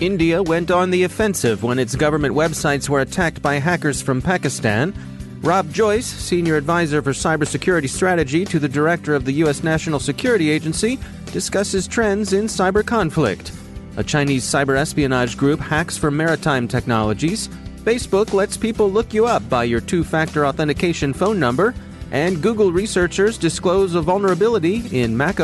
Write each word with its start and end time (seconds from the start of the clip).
India 0.00 0.42
went 0.42 0.70
on 0.70 0.90
the 0.90 1.04
offensive 1.04 1.62
when 1.62 1.78
its 1.78 1.96
government 1.96 2.34
websites 2.34 2.86
were 2.86 3.00
attacked 3.00 3.40
by 3.40 3.54
hackers 3.54 4.02
from 4.02 4.20
Pakistan. 4.20 4.92
Rob 5.40 5.72
Joyce, 5.72 6.04
senior 6.04 6.56
advisor 6.56 7.00
for 7.00 7.12
cybersecurity 7.12 7.88
strategy 7.88 8.44
to 8.44 8.58
the 8.58 8.68
director 8.68 9.14
of 9.14 9.24
the 9.24 9.32
U.S. 9.32 9.62
National 9.62 9.98
Security 9.98 10.50
Agency, 10.50 10.98
discusses 11.32 11.88
trends 11.88 12.34
in 12.34 12.44
cyber 12.44 12.84
conflict. 12.84 13.52
A 13.96 14.04
Chinese 14.04 14.44
cyber 14.44 14.76
espionage 14.76 15.34
group 15.34 15.60
hacks 15.60 15.96
for 15.96 16.10
maritime 16.10 16.68
technologies. 16.68 17.48
Facebook 17.78 18.34
lets 18.34 18.58
people 18.58 18.90
look 18.90 19.14
you 19.14 19.24
up 19.24 19.48
by 19.48 19.64
your 19.64 19.80
two 19.80 20.04
factor 20.04 20.44
authentication 20.44 21.14
phone 21.14 21.40
number. 21.40 21.74
And 22.10 22.42
Google 22.42 22.70
researchers 22.70 23.38
disclose 23.38 23.94
a 23.94 24.02
vulnerability 24.02 24.82
in 24.92 25.16
Mac 25.16 25.40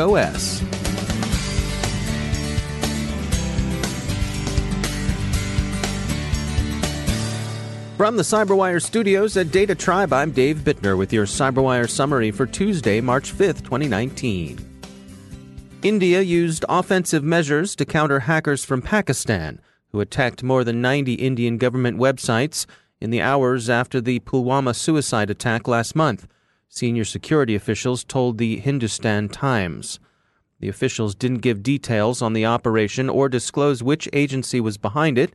From 7.97 8.17
the 8.17 8.23
CyberWire 8.23 8.81
studios 8.81 9.37
at 9.37 9.51
Data 9.51 9.75
Tribe, 9.75 10.13
I'm 10.13 10.31
Dave 10.31 10.57
Bittner 10.57 10.97
with 10.97 11.13
your 11.13 11.27
CyberWire 11.27 11.87
summary 11.87 12.31
for 12.31 12.47
Tuesday, 12.47 12.99
March 12.99 13.31
5th, 13.31 13.63
2019. 13.63 14.57
India 15.83 16.21
used 16.21 16.65
offensive 16.67 17.23
measures 17.23 17.75
to 17.75 17.85
counter 17.85 18.21
hackers 18.21 18.65
from 18.65 18.81
Pakistan 18.81 19.61
who 19.91 19.99
attacked 19.99 20.41
more 20.41 20.63
than 20.63 20.81
90 20.81 21.13
Indian 21.13 21.59
government 21.59 21.99
websites 21.99 22.65
in 22.99 23.11
the 23.11 23.21
hours 23.21 23.69
after 23.69 24.01
the 24.01 24.19
Pulwama 24.21 24.75
suicide 24.75 25.29
attack 25.29 25.67
last 25.67 25.95
month, 25.95 26.27
senior 26.67 27.05
security 27.05 27.53
officials 27.53 28.03
told 28.03 28.39
the 28.39 28.57
Hindustan 28.57 29.29
Times. 29.29 29.99
The 30.59 30.67
officials 30.67 31.13
didn't 31.13 31.41
give 31.41 31.61
details 31.61 32.23
on 32.23 32.33
the 32.33 32.45
operation 32.45 33.07
or 33.07 33.29
disclose 33.29 33.83
which 33.83 34.09
agency 34.13 34.59
was 34.59 34.79
behind 34.79 35.19
it 35.19 35.31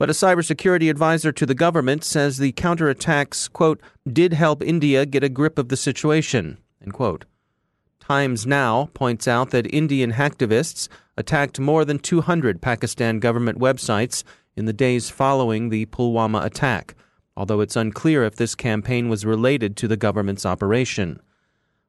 but 0.00 0.08
a 0.08 0.14
cybersecurity 0.14 0.88
advisor 0.88 1.30
to 1.30 1.44
the 1.44 1.54
government 1.54 2.02
says 2.02 2.38
the 2.38 2.52
counterattacks, 2.52 3.52
quote, 3.52 3.82
did 4.10 4.32
help 4.32 4.62
India 4.62 5.04
get 5.04 5.22
a 5.22 5.28
grip 5.28 5.58
of 5.58 5.68
the 5.68 5.76
situation, 5.76 6.56
end 6.80 6.94
quote. 6.94 7.26
Times 8.00 8.46
Now 8.46 8.88
points 8.94 9.28
out 9.28 9.50
that 9.50 9.72
Indian 9.74 10.12
hacktivists 10.12 10.88
attacked 11.18 11.60
more 11.60 11.84
than 11.84 11.98
200 11.98 12.62
Pakistan 12.62 13.18
government 13.18 13.58
websites 13.58 14.24
in 14.56 14.64
the 14.64 14.72
days 14.72 15.10
following 15.10 15.68
the 15.68 15.84
Pulwama 15.84 16.42
attack, 16.42 16.94
although 17.36 17.60
it's 17.60 17.76
unclear 17.76 18.24
if 18.24 18.36
this 18.36 18.54
campaign 18.54 19.10
was 19.10 19.26
related 19.26 19.76
to 19.76 19.86
the 19.86 19.98
government's 19.98 20.46
operation. 20.46 21.20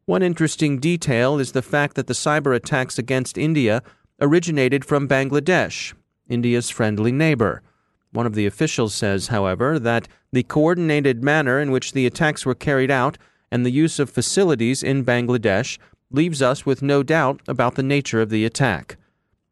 One 0.04 0.22
interesting 0.22 0.80
detail 0.80 1.40
is 1.40 1.54
the 1.54 1.62
fact 1.62 1.96
that 1.96 2.08
the 2.08 2.14
cyber 2.14 2.54
attacks 2.54 3.00
against 3.00 3.38
India 3.38 3.82
originated 4.20 4.84
from 4.84 5.08
Bangladesh, 5.08 5.94
India's 6.28 6.70
friendly 6.70 7.14
neighbor. 7.14 7.62
One 8.12 8.26
of 8.26 8.36
the 8.36 8.46
officials 8.46 8.94
says, 8.94 9.28
however, 9.28 9.80
that 9.80 10.08
the 10.32 10.44
coordinated 10.44 11.24
manner 11.24 11.60
in 11.60 11.72
which 11.72 11.94
the 11.94 12.06
attacks 12.06 12.46
were 12.46 12.56
carried 12.56 12.92
out 12.92 13.18
and 13.52 13.66
the 13.66 13.72
use 13.72 14.00
of 14.00 14.10
facilities 14.10 14.84
in 14.84 15.06
Bangladesh 15.06 15.78
leaves 16.10 16.42
us 16.42 16.66
with 16.66 16.82
no 16.82 17.04
doubt 17.04 17.42
about 17.48 17.76
the 17.76 17.84
nature 17.84 18.22
of 18.22 18.30
the 18.30 18.46
attack. 18.46 18.98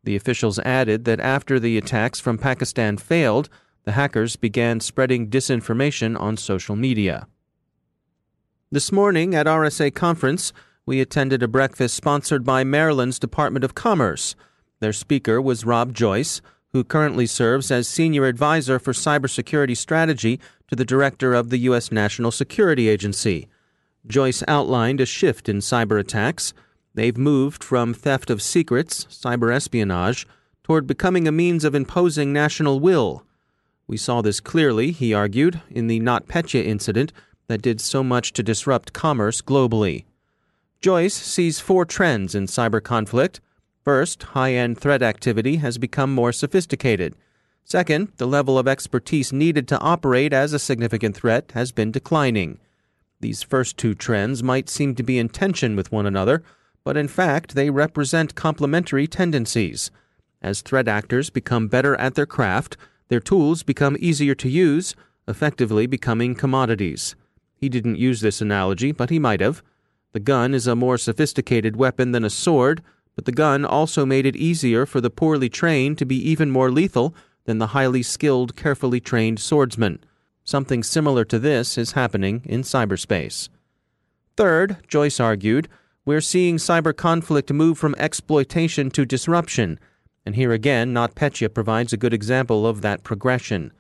The 0.04 0.16
officials 0.16 0.60
added 0.60 1.06
that 1.06 1.20
after 1.20 1.60
the 1.60 1.78
attacks 1.78 2.20
from 2.20 2.38
Pakistan 2.38 2.98
failed, 2.98 3.50
the 3.84 3.94
hackers 3.94 4.36
began 4.36 4.80
spreading 4.80 5.30
disinformation 5.30 6.20
on 6.20 6.38
social 6.38 6.76
media. 6.76 7.28
This 8.72 8.92
morning 8.92 9.34
at 9.36 9.48
RSA 9.48 9.96
Conference, 9.96 10.54
we 10.86 11.02
attended 11.02 11.44
a 11.44 11.48
breakfast 11.48 11.96
sponsored 11.96 12.44
by 12.44 12.64
Maryland's 12.64 13.20
Department 13.20 13.64
of 13.64 13.76
Commerce. 13.76 14.36
Their 14.80 14.94
speaker 14.94 15.42
was 15.42 15.66
Rob 15.66 15.94
Joyce 15.94 16.42
who 16.72 16.84
currently 16.84 17.26
serves 17.26 17.72
as 17.72 17.88
Senior 17.88 18.26
Advisor 18.26 18.80
for 18.80 18.94
Cybersecurity 18.94 19.76
Strategy 19.76 20.40
to 20.68 20.76
the 20.76 20.86
Director 20.86 21.34
of 21.34 21.50
the 21.50 21.58
U.S. 21.60 21.92
National 21.92 22.32
Security 22.32 22.88
Agency. 22.88 23.48
Joyce 24.06 24.44
outlined 24.48 25.02
a 25.02 25.06
shift 25.06 25.50
in 25.50 25.58
cyber 25.58 26.00
attacks. 26.00 26.54
They've 26.94 27.18
moved 27.18 27.64
from 27.64 27.94
theft 27.94 28.30
of 28.30 28.42
secrets, 28.42 29.06
cyber 29.06 29.54
espionage, 29.54 30.28
toward 30.64 30.86
becoming 30.86 31.28
a 31.28 31.32
means 31.32 31.64
of 31.64 31.74
imposing 31.74 32.32
national 32.32 32.80
will. 32.80 33.24
We 33.88 33.98
saw 33.98 34.22
this 34.22 34.40
clearly, 34.40 34.92
he 34.92 35.14
argued, 35.14 35.62
in 35.70 35.88
the 35.88 36.00
NotPetya 36.00 36.64
incident 36.64 37.12
that 37.48 37.64
did 37.64 37.82
so 37.82 38.04
much 38.04 38.34
to 38.34 38.44
disrupt 38.44 38.94
commerce 38.94 39.42
globally. 39.42 40.06
Joyce 40.80 41.16
sees 41.16 41.60
four 41.60 41.86
trends 41.86 42.36
in 42.36 42.46
cyber 42.46 42.82
conflict 42.82 43.42
First, 43.90 44.22
high 44.22 44.54
end 44.54 44.78
threat 44.78 45.02
activity 45.02 45.56
has 45.56 45.80
become 45.80 46.14
more 46.14 46.32
sophisticated. 46.32 47.16
Second, 47.66 48.10
the 48.18 48.28
level 48.28 48.60
of 48.60 48.68
expertise 48.68 49.34
needed 49.34 49.68
to 49.68 49.80
operate 49.80 50.32
as 50.32 50.54
a 50.54 50.60
significant 50.60 51.16
threat 51.16 51.54
has 51.56 51.72
been 51.72 51.92
declining. 51.92 52.60
These 53.20 53.42
first 53.42 53.78
two 53.78 53.96
trends 53.96 54.44
might 54.44 54.70
seem 54.70 54.94
to 54.94 55.02
be 55.02 55.18
in 55.18 55.28
tension 55.28 55.76
with 55.76 55.92
one 55.92 56.06
another, 56.06 56.44
but 56.84 56.98
in 56.98 57.08
fact 57.08 57.56
they 57.56 57.72
represent 57.72 58.36
complementary 58.36 59.08
tendencies. 59.08 59.90
As 60.40 60.62
threat 60.62 60.88
actors 60.88 61.32
become 61.32 61.68
better 61.68 61.96
at 61.96 62.14
their 62.14 62.28
craft, 62.28 62.78
their 63.08 63.20
tools 63.20 63.64
become 63.64 63.98
easier 64.00 64.36
to 64.36 64.50
use, 64.50 64.96
effectively 65.28 65.88
becoming 65.88 66.36
commodities. 66.36 67.16
He 67.56 67.70
didn't 67.70 67.98
use 67.98 68.22
this 68.22 68.40
analogy, 68.40 68.92
but 68.92 69.10
he 69.10 69.18
might 69.18 69.42
have. 69.42 69.64
The 70.12 70.20
gun 70.20 70.54
is 70.54 70.68
a 70.68 70.76
more 70.76 71.00
sophisticated 71.00 71.76
weapon 71.76 72.12
than 72.12 72.24
a 72.24 72.30
sword, 72.30 72.84
but 73.20 73.26
the 73.26 73.34
gun 73.34 73.66
also 73.66 74.06
made 74.06 74.26
it 74.26 74.38
easier 74.38 74.86
for 74.86 75.02
the 75.02 75.10
poorly 75.10 75.50
trained 75.50 75.98
to 75.98 76.06
be 76.06 76.16
even 76.16 76.50
more 76.50 76.72
lethal 76.72 77.14
than 77.44 77.58
the 77.58 77.68
highly 77.76 78.02
skilled, 78.02 78.56
carefully 78.56 79.02
trained 79.02 79.42
swordsman. 79.42 80.02
Something 80.46 80.84
similar 80.84 81.26
to 81.26 81.38
this 81.38 81.78
is 81.78 81.92
happening 81.92 82.42
in 82.46 82.62
cyberspace. 82.62 83.50
Third, 84.38 84.78
Joyce 84.88 85.20
argued, 85.20 85.68
we're 86.06 86.22
seeing 86.22 86.56
cyber 86.56 86.96
conflict 86.96 87.52
move 87.52 87.78
from 87.78 87.94
exploitation 87.98 88.90
to 88.92 89.06
disruption, 89.06 89.82
and 90.26 90.36
here 90.36 90.54
again, 90.54 90.94
NotPetya 90.94 91.54
provides 91.54 91.92
a 91.92 91.98
good 91.98 92.14
example 92.14 92.66
of 92.66 92.80
that 92.84 93.04
progression. 93.04 93.74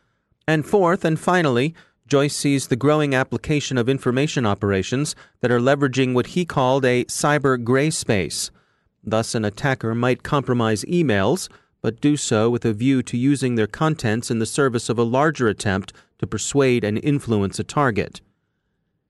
And 0.49 0.66
fourth 0.66 1.05
and 1.05 1.17
finally, 1.17 1.73
Joyce 2.07 2.35
sees 2.35 2.67
the 2.67 2.75
growing 2.75 3.16
application 3.16 3.78
of 3.78 3.88
information 3.88 4.45
operations 4.45 5.16
that 5.39 5.49
are 5.49 5.61
leveraging 5.61 6.14
what 6.14 6.28
he 6.28 6.43
called 6.43 6.84
a 6.84 7.05
cyber 7.05 7.64
gray 7.64 7.90
space. 7.90 8.52
Thus, 9.03 9.35
an 9.35 9.46
attacker 9.46 9.96
might 9.96 10.23
compromise 10.23 10.84
emails, 10.85 11.49
but 11.81 12.01
do 12.01 12.17
so 12.17 12.49
with 12.49 12.66
a 12.66 12.73
view 12.73 13.01
to 13.03 13.17
using 13.17 13.55
their 13.55 13.67
contents 13.67 14.29
in 14.29 14.40
the 14.40 14.46
service 14.46 14.90
of 14.90 14.97
a 14.97 15.03
larger 15.03 15.47
attempt 15.47 15.93
to 16.19 16.28
persuade 16.28 16.84
and 16.84 16.97
influence 17.03 17.59
a 17.59 17.63
target. 17.63 18.22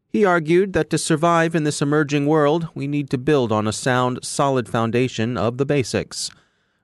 He 0.07 0.25
argued 0.25 0.73
that 0.73 0.89
to 0.89 0.97
survive 0.97 1.53
in 1.53 1.63
this 1.63 1.81
emerging 1.81 2.25
world, 2.25 2.67
we 2.73 2.87
need 2.87 3.09
to 3.11 3.17
build 3.17 3.51
on 3.51 3.67
a 3.67 3.73
sound, 3.73 4.19
solid 4.23 4.67
foundation 4.67 5.37
of 5.37 5.57
the 5.57 5.65
basics. 5.65 6.31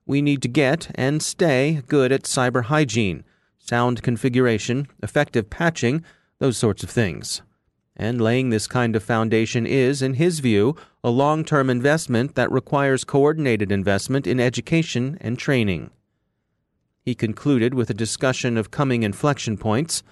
We 0.06 0.22
need 0.22 0.42
to 0.44 0.48
get 0.48 0.92
and 0.94 1.24
stay 1.24 1.82
good 1.88 2.12
at 2.12 2.24
cyber 2.24 2.66
hygiene, 2.66 3.24
sound 3.58 4.04
configuration, 4.04 4.88
effective 5.02 5.50
patching, 5.50 6.04
those 6.38 6.58
sorts 6.58 6.84
of 6.84 6.90
things. 6.92 7.42
And 7.96 8.20
laying 8.20 8.50
this 8.50 8.68
kind 8.68 8.96
of 8.96 9.04
foundation 9.04 9.66
is, 9.66 10.02
in 10.02 10.16
his 10.16 10.40
view, 10.40 10.76
a 11.04 11.10
long 11.10 11.46
term 11.46 11.70
investment 11.70 12.36
that 12.36 12.52
requires 12.52 13.04
coordinated 13.04 13.72
investment 13.72 14.28
in 14.28 14.40
education 14.40 15.18
and 15.22 15.40
training. 15.40 15.92
He 17.02 17.16
concluded 17.16 17.74
with 17.74 17.90
a 17.90 17.94
discussion 17.94 18.58
of 18.58 18.72
coming 18.72 19.04
inflection 19.04 19.58
points. 19.58 20.04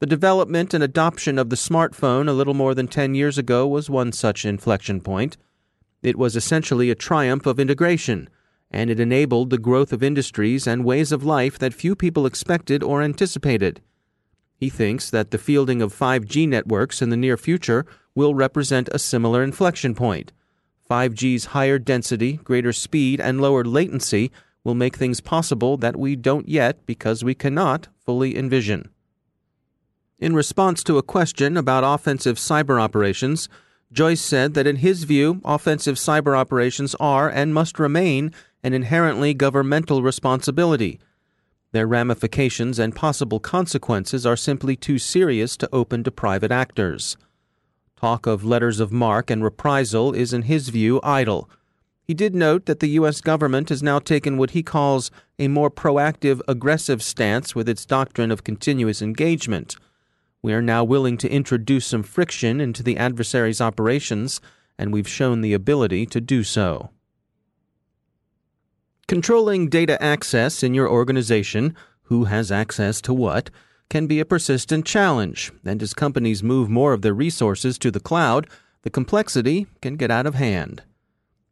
The 0.00 0.06
development 0.06 0.74
and 0.74 0.82
adoption 0.82 1.38
of 1.38 1.48
the 1.48 1.56
smartphone 1.56 2.28
a 2.28 2.32
little 2.32 2.54
more 2.54 2.74
than 2.74 2.88
10 2.88 3.14
years 3.14 3.38
ago 3.38 3.66
was 3.66 3.88
one 3.88 4.12
such 4.12 4.44
inflection 4.44 5.00
point. 5.00 5.36
It 6.02 6.16
was 6.16 6.34
essentially 6.36 6.90
a 6.90 6.94
triumph 6.94 7.46
of 7.46 7.60
integration, 7.60 8.28
and 8.70 8.90
it 8.90 8.98
enabled 8.98 9.50
the 9.50 9.58
growth 9.58 9.92
of 9.92 10.02
industries 10.02 10.66
and 10.66 10.84
ways 10.84 11.12
of 11.12 11.24
life 11.24 11.58
that 11.58 11.74
few 11.74 11.94
people 11.94 12.26
expected 12.26 12.82
or 12.82 13.02
anticipated. 13.02 13.80
He 14.60 14.68
thinks 14.68 15.08
that 15.08 15.30
the 15.30 15.38
fielding 15.38 15.80
of 15.80 15.98
5G 15.98 16.46
networks 16.46 17.00
in 17.00 17.08
the 17.08 17.16
near 17.16 17.38
future 17.38 17.86
will 18.14 18.34
represent 18.34 18.90
a 18.92 18.98
similar 18.98 19.42
inflection 19.42 19.94
point. 19.94 20.32
5G's 20.88 21.46
higher 21.46 21.78
density, 21.78 22.34
greater 22.44 22.72
speed, 22.72 23.20
and 23.22 23.40
lower 23.40 23.64
latency 23.64 24.30
will 24.62 24.74
make 24.74 24.96
things 24.96 25.22
possible 25.22 25.78
that 25.78 25.96
we 25.96 26.14
don't 26.14 26.46
yet 26.46 26.84
because 26.84 27.24
we 27.24 27.34
cannot 27.34 27.88
fully 28.04 28.36
envision. 28.36 28.90
In 30.18 30.34
response 30.34 30.84
to 30.84 30.98
a 30.98 31.02
question 31.02 31.56
about 31.56 31.82
offensive 31.82 32.36
cyber 32.36 32.78
operations, 32.78 33.48
Joyce 33.90 34.20
said 34.20 34.52
that 34.52 34.66
in 34.66 34.76
his 34.76 35.04
view, 35.04 35.40
offensive 35.42 35.96
cyber 35.96 36.36
operations 36.36 36.94
are 37.00 37.30
and 37.30 37.54
must 37.54 37.78
remain 37.78 38.34
an 38.62 38.74
inherently 38.74 39.32
governmental 39.32 40.02
responsibility. 40.02 41.00
Their 41.72 41.86
ramifications 41.86 42.78
and 42.78 42.94
possible 42.94 43.38
consequences 43.38 44.26
are 44.26 44.36
simply 44.36 44.74
too 44.74 44.98
serious 44.98 45.56
to 45.58 45.68
open 45.72 46.02
to 46.04 46.10
private 46.10 46.50
actors. 46.50 47.16
Talk 47.96 48.26
of 48.26 48.44
letters 48.44 48.80
of 48.80 48.90
marque 48.90 49.30
and 49.30 49.44
reprisal 49.44 50.12
is, 50.12 50.32
in 50.32 50.42
his 50.42 50.70
view, 50.70 51.00
idle. 51.02 51.48
He 52.02 52.14
did 52.14 52.34
note 52.34 52.66
that 52.66 52.80
the 52.80 52.88
U.S. 52.88 53.20
government 53.20 53.68
has 53.68 53.84
now 53.84 54.00
taken 54.00 54.36
what 54.36 54.50
he 54.50 54.64
calls 54.64 55.12
a 55.38 55.46
more 55.46 55.70
proactive, 55.70 56.40
aggressive 56.48 57.04
stance 57.04 57.54
with 57.54 57.68
its 57.68 57.86
doctrine 57.86 58.32
of 58.32 58.42
continuous 58.42 59.00
engagement. 59.00 59.76
We 60.42 60.52
are 60.52 60.62
now 60.62 60.82
willing 60.82 61.18
to 61.18 61.30
introduce 61.30 61.86
some 61.86 62.02
friction 62.02 62.60
into 62.60 62.82
the 62.82 62.96
adversary's 62.96 63.60
operations, 63.60 64.40
and 64.76 64.92
we've 64.92 65.06
shown 65.06 65.40
the 65.40 65.52
ability 65.52 66.06
to 66.06 66.20
do 66.20 66.42
so. 66.42 66.90
Controlling 69.10 69.68
data 69.68 70.00
access 70.00 70.62
in 70.62 70.72
your 70.72 70.88
organization, 70.88 71.74
who 72.02 72.26
has 72.26 72.52
access 72.52 73.00
to 73.00 73.12
what, 73.12 73.50
can 73.88 74.06
be 74.06 74.20
a 74.20 74.24
persistent 74.24 74.86
challenge, 74.86 75.50
and 75.64 75.82
as 75.82 75.94
companies 75.94 76.44
move 76.44 76.70
more 76.70 76.92
of 76.92 77.02
their 77.02 77.12
resources 77.12 77.76
to 77.76 77.90
the 77.90 77.98
cloud, 77.98 78.46
the 78.82 78.88
complexity 78.88 79.66
can 79.82 79.96
get 79.96 80.12
out 80.12 80.26
of 80.26 80.36
hand. 80.36 80.84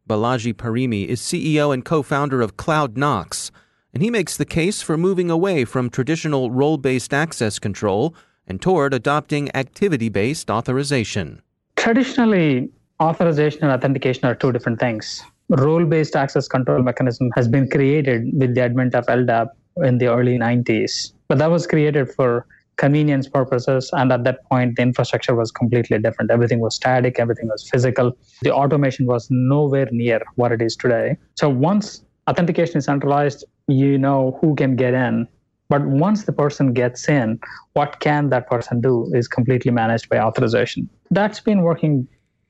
Balaji 0.07 0.53
Parimi 0.53 1.05
is 1.05 1.19
CEO 1.19 1.73
and 1.73 1.83
co 1.83 2.01
founder 2.01 2.41
of 2.41 2.55
CloudKnox, 2.55 3.51
and 3.93 4.01
he 4.01 4.09
makes 4.09 4.37
the 4.37 4.45
case 4.45 4.81
for 4.81 4.97
moving 4.97 5.29
away 5.29 5.65
from 5.65 5.89
traditional 5.89 6.51
role 6.51 6.77
based 6.77 7.13
access 7.13 7.59
control 7.59 8.15
and 8.47 8.61
toward 8.61 8.93
adopting 8.93 9.53
activity 9.53 10.07
based 10.07 10.49
authorization. 10.49 11.41
Traditionally, 11.75 12.69
authorization 13.01 13.63
and 13.63 13.73
authentication 13.73 14.23
are 14.23 14.35
two 14.35 14.53
different 14.53 14.79
things. 14.79 15.21
Role 15.49 15.85
based 15.85 16.15
access 16.15 16.47
control 16.47 16.81
mechanism 16.83 17.29
has 17.35 17.47
been 17.47 17.69
created 17.69 18.29
with 18.33 18.55
the 18.55 18.61
advent 18.61 18.95
of 18.95 19.05
LDAP 19.07 19.47
in 19.83 19.97
the 19.97 20.07
early 20.07 20.37
90s, 20.37 21.13
but 21.27 21.37
that 21.37 21.49
was 21.49 21.65
created 21.65 22.11
for 22.11 22.45
convenience 22.77 23.27
purposes. 23.27 23.89
And 23.93 24.11
at 24.11 24.23
that 24.23 24.43
point, 24.45 24.77
the 24.77 24.83
infrastructure 24.83 25.35
was 25.35 25.51
completely 25.51 25.99
different. 25.99 26.31
Everything 26.31 26.59
was 26.59 26.75
static, 26.75 27.19
everything 27.19 27.47
was 27.47 27.67
physical. 27.69 28.17
The 28.41 28.53
automation 28.53 29.05
was 29.05 29.27
nowhere 29.29 29.87
near 29.91 30.21
what 30.35 30.51
it 30.51 30.61
is 30.61 30.75
today. 30.75 31.17
So 31.35 31.49
once 31.49 32.03
authentication 32.29 32.77
is 32.77 32.85
centralized, 32.85 33.43
you 33.67 33.97
know 33.97 34.37
who 34.41 34.55
can 34.55 34.75
get 34.75 34.93
in 34.93 35.27
but 35.69 35.85
once 35.85 36.23
the 36.23 36.33
person 36.33 36.73
gets 36.73 37.07
in, 37.07 37.39
what 37.73 37.99
can 37.99 38.29
that 38.29 38.49
person 38.49 38.81
do 38.81 39.09
is 39.13 39.27
completely 39.27 39.71
managed 39.71 40.09
by 40.09 40.17
authorization. 40.17 40.89
That's 41.11 41.39
been 41.39 41.61
working 41.61 42.07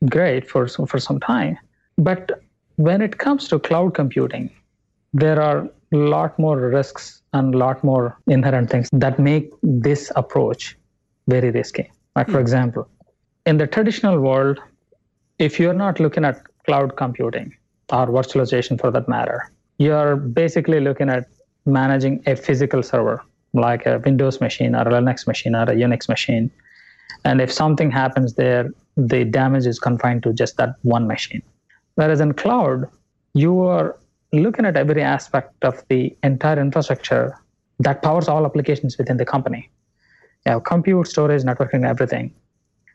great 0.10 0.50
for, 0.50 0.68
for 0.68 1.00
some 1.00 1.20
time. 1.20 1.58
But 1.98 2.42
when 2.80 3.02
it 3.02 3.18
comes 3.18 3.50
to 3.50 3.60
cloud 3.60 3.94
computing, 3.94 4.50
there 5.14 5.42
are 5.42 5.70
a 5.92 5.98
lot 5.98 6.40
more 6.40 6.58
risks 6.58 7.22
and 7.34 7.54
a 7.54 7.58
lot 7.58 7.84
more 7.84 8.18
inherent 8.28 8.70
things 8.70 8.88
that 8.94 9.20
make 9.20 9.52
this 9.62 10.14
approach 10.16 10.78
very 11.28 11.52
risky. 11.52 11.92
Like, 12.16 12.28
for 12.28 12.40
hmm. 12.40 12.46
example, 12.46 12.88
in 13.46 13.58
the 13.58 13.68
traditional 13.68 14.22
world, 14.22 14.60
if 15.40 15.60
you're 15.60 15.74
not 15.74 16.00
looking 16.00 16.24
at 16.24 16.42
cloud 16.66 16.96
computing 16.96 17.54
or 17.90 18.08
virtualization 18.08 18.80
for 18.80 18.92
that 18.92 19.10
matter, 19.10 19.52
you're 19.78 20.16
basically 20.16 20.80
looking 20.80 21.10
at 21.10 21.28
managing 21.66 22.24
a 22.28 22.36
physical 22.38 22.82
server 22.82 23.22
like 23.54 23.86
a 23.86 24.00
Windows 24.06 24.40
machine 24.40 24.74
or 24.74 24.84
a 24.84 24.92
Linux 24.92 25.28
machine 25.28 25.54
or 25.54 25.64
a 25.64 25.76
Unix 25.76 26.08
machine. 26.08 26.50
And 27.26 27.42
if 27.42 27.52
something 27.52 27.92
happens 27.92 28.36
there, 28.36 28.70
the 28.96 29.26
damage 29.26 29.66
is 29.66 29.80
confined 29.80 30.24
to 30.24 30.32
just 30.32 30.56
that 30.58 30.76
one 30.84 31.08
machine. 31.08 31.42
Whereas 32.00 32.22
in 32.22 32.34
cloud, 32.34 32.86
you 33.34 33.60
are 33.60 34.00
looking 34.32 34.66
at 34.66 34.78
every 34.78 35.02
aspect 35.02 35.66
of 35.66 35.84
the 35.90 36.16
entire 36.24 36.58
infrastructure 36.58 37.38
that 37.80 38.02
powers 38.02 38.30
all 38.30 38.46
applications 38.46 38.98
within 38.98 39.18
the 39.18 39.26
company. 39.26 39.70
You 40.46 40.54
have 40.54 40.64
compute, 40.64 41.08
storage, 41.08 41.44
networking, 41.44 41.86
everything. 41.86 42.34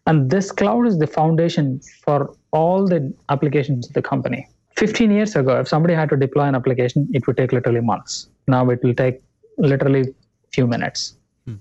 And 0.06 0.30
this 0.30 0.50
cloud 0.50 0.86
is 0.86 0.96
the 0.98 1.06
foundation 1.06 1.82
for 2.02 2.34
all 2.52 2.86
the 2.86 3.12
applications 3.28 3.88
of 3.88 3.92
the 3.92 4.00
company. 4.00 4.48
15 4.76 5.10
years 5.10 5.36
ago, 5.36 5.60
if 5.60 5.68
somebody 5.68 5.92
had 5.92 6.08
to 6.08 6.16
deploy 6.16 6.44
an 6.44 6.54
application, 6.54 7.06
it 7.12 7.26
would 7.26 7.36
take 7.36 7.52
literally 7.52 7.82
months. 7.82 8.28
Now 8.48 8.70
it 8.70 8.82
will 8.82 8.94
take 8.94 9.20
literally 9.58 10.14
few 10.54 10.66
minutes. 10.66 11.14
Hmm. 11.44 11.56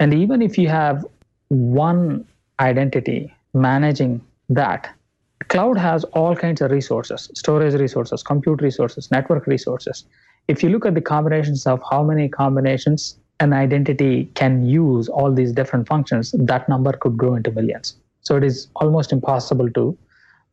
And 0.00 0.12
even 0.12 0.42
if 0.42 0.58
you 0.58 0.68
have 0.68 1.06
one 1.48 2.26
identity 2.58 3.32
managing 3.54 4.20
that, 4.48 4.92
cloud 5.48 5.78
has 5.78 6.04
all 6.04 6.36
kinds 6.36 6.60
of 6.60 6.70
resources 6.70 7.30
storage 7.34 7.74
resources, 7.74 8.22
compute 8.22 8.60
resources, 8.62 9.10
network 9.10 9.46
resources. 9.46 10.04
If 10.48 10.62
you 10.62 10.70
look 10.70 10.84
at 10.86 10.94
the 10.94 11.00
combinations 11.00 11.66
of 11.66 11.80
how 11.90 12.02
many 12.02 12.28
combinations 12.28 13.18
an 13.40 13.52
identity 13.52 14.30
can 14.34 14.64
use 14.64 15.08
all 15.08 15.32
these 15.32 15.52
different 15.52 15.88
functions, 15.88 16.34
that 16.38 16.68
number 16.68 16.92
could 16.92 17.16
grow 17.16 17.34
into 17.34 17.50
millions. 17.50 17.96
So 18.20 18.36
it 18.36 18.44
is 18.44 18.68
almost 18.76 19.12
impossible 19.12 19.70
to 19.70 19.98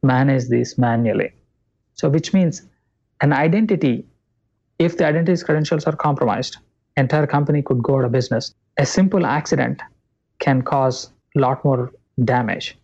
manage 0.01 0.47
these 0.47 0.77
manually. 0.77 1.33
So, 1.93 2.09
which 2.09 2.33
means 2.33 2.63
an 3.21 3.33
identity, 3.33 4.05
if 4.79 4.97
the 4.97 5.05
identity's 5.05 5.43
credentials 5.43 5.85
are 5.85 5.95
compromised, 5.95 6.57
entire 6.97 7.27
company 7.27 7.61
could 7.61 7.83
go 7.83 7.99
out 7.99 8.05
of 8.05 8.11
business. 8.11 8.53
A 8.77 8.85
simple 8.85 9.25
accident 9.25 9.81
can 10.39 10.61
cause 10.61 11.11
a 11.35 11.39
lot 11.39 11.63
more 11.65 11.91
damage. 12.23 12.78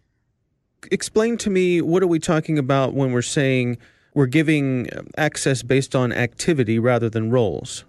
Explain 0.91 1.37
to 1.37 1.49
me 1.49 1.81
what 1.81 2.03
are 2.03 2.07
we 2.07 2.19
talking 2.19 2.57
about 2.57 2.93
when 2.93 3.11
we're 3.11 3.21
saying 3.21 3.77
we're 4.13 4.25
giving 4.25 4.89
access 5.17 5.63
based 5.63 5.95
on 5.95 6.11
activity 6.11 6.79
rather 6.79 7.09
than 7.09 7.29
roles? 7.31 7.83